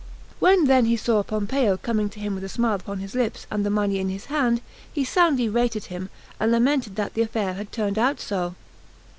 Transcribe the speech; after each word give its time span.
When 0.39 0.65
then 0.65 0.85
he 0.85 0.97
saw 0.97 1.21
Pompeo 1.21 1.77
coming 1.77 2.09
to 2.09 2.19
him 2.19 2.33
with 2.33 2.43
a 2.43 2.49
smile 2.49 2.73
upon 2.73 3.01
his 3.01 3.13
lips 3.13 3.45
and 3.51 3.63
the 3.63 3.69
money 3.69 3.99
in 3.99 4.09
his 4.09 4.25
hand, 4.33 4.61
he 4.91 5.05
soundly 5.05 5.47
rated 5.47 5.85
him, 5.93 6.09
and 6.39 6.51
lamented 6.51 6.95
that 6.95 7.13
the 7.13 7.21
affair 7.21 7.53
had 7.53 7.71
turned 7.71 7.99
out 7.99 8.19
so. 8.19 8.55